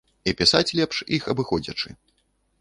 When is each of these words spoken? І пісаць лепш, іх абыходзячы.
І 0.29 0.31
пісаць 0.39 0.73
лепш, 0.79 1.01
іх 1.19 1.29
абыходзячы. 1.35 1.95